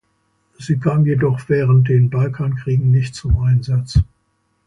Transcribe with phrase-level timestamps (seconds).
[0.57, 3.99] Sie kam jedoch während den Balkankriegen nicht zum Einsatz.